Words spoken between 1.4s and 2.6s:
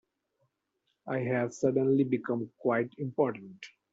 suddenly become